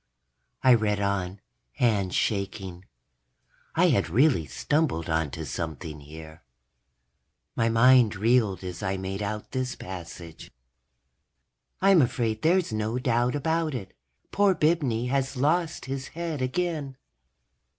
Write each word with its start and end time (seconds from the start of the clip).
I 0.63 0.73
read 0.73 0.99
on, 0.99 1.41
hands 1.73 2.15
shaking. 2.15 2.85
I 3.75 3.89
had 3.89 4.09
really 4.09 4.47
stumbled 4.47 5.11
onto 5.11 5.45
something 5.45 5.99
here. 5.99 6.41
My 7.55 7.69
mind 7.69 8.15
reeled 8.15 8.63
as 8.63 8.81
I 8.81 8.97
made 8.97 9.21
out 9.21 9.51
this 9.51 9.75
passage:_... 9.75 10.47
I'm 11.81 12.01
afraid 12.01 12.41
there's 12.41 12.73
no 12.73 12.97
doubt 12.97 13.35
about 13.35 13.75
it. 13.75 13.93
Poor 14.31 14.55
Bibney 14.55 15.05
has 15.09 15.37
lost 15.37 15.85
his 15.85 16.07
head 16.07 16.41
again. 16.41 16.97